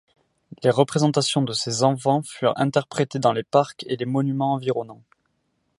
[0.63, 5.03] Les représentations de ses enfants furent interprétées dans les parcs et les monuments environnants.